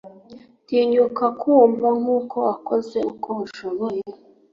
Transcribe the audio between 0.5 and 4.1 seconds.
tinyuka kumva nkuko wakoze uko ushoboye